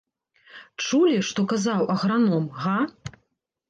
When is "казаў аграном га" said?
1.53-2.79